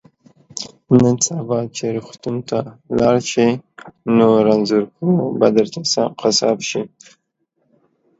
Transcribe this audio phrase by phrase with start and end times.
[1.01, 2.59] نن سبا چې روغتون ته
[2.99, 3.47] لاړ شي
[4.17, 6.81] نو رنځپوه به درته سم قصاب شي